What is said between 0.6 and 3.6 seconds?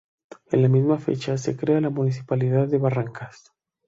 la misma fecha se crea la Municipalidad de Barrancas.